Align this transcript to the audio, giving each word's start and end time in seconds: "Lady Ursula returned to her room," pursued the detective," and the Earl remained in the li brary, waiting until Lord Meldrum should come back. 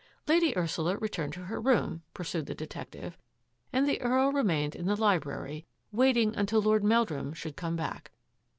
"Lady 0.27 0.57
Ursula 0.57 0.97
returned 0.97 1.31
to 1.33 1.45
her 1.45 1.61
room," 1.61 2.01
pursued 2.15 2.47
the 2.47 2.55
detective," 2.55 3.19
and 3.71 3.87
the 3.87 4.01
Earl 4.01 4.31
remained 4.31 4.75
in 4.75 4.87
the 4.87 4.95
li 4.95 5.19
brary, 5.19 5.65
waiting 5.91 6.35
until 6.35 6.59
Lord 6.59 6.83
Meldrum 6.83 7.33
should 7.33 7.55
come 7.55 7.75
back. 7.75 8.09